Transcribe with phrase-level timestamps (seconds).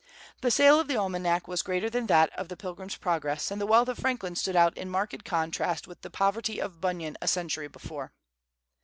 [0.41, 3.67] The sale of the almanac was greater than that of the "Pilgrim's Progress," and the
[3.67, 7.67] wealth of Franklin stood out in marked contrast with the poverty of Bunyan a century
[7.67, 8.11] before.